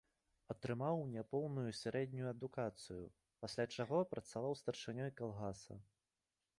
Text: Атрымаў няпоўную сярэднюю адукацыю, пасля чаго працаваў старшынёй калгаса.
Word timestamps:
Атрымаў 0.53 1.03
няпоўную 1.15 1.65
сярэднюю 1.81 2.25
адукацыю, 2.33 3.05
пасля 3.45 3.69
чаго 3.77 3.97
працаваў 4.15 4.61
старшынёй 4.65 5.11
калгаса. 5.23 5.81